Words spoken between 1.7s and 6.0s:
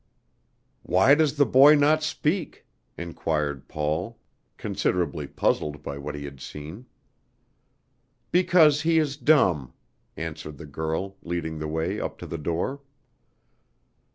not speak?" inquired Paul, considerably puzzled by